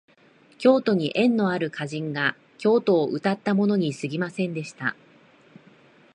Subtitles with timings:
[0.57, 4.95] 京都に縁のある歌人が京都をうたったものにすぎませんでした